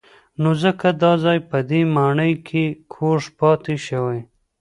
نو 0.41 0.49
ځکه 0.63 0.87
دا 1.03 1.13
ځای 1.23 1.37
په 1.49 1.57
دې 1.69 1.81
ماڼۍ 1.95 2.33
کې 2.47 2.63
کوږ 2.93 3.21
پاتې 3.39 3.75
شوی. 3.87 4.19